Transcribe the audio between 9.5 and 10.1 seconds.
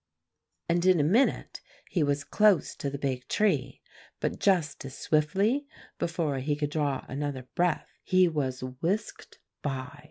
by.